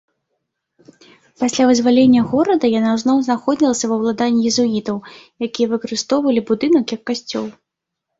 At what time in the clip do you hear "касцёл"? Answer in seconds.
7.13-7.45